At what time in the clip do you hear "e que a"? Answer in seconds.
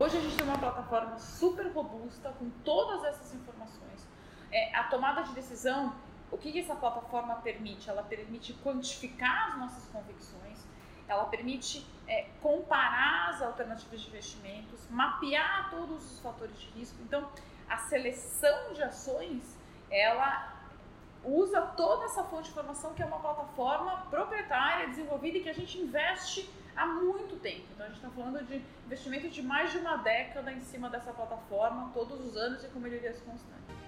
25.38-25.54